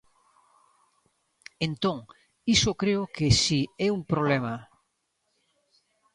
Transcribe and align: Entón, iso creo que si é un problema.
Entón, 1.67 1.97
iso 2.55 2.71
creo 2.81 3.03
que 3.15 3.27
si 3.41 3.59
é 3.85 3.87
un 3.97 4.01
problema. 4.11 4.55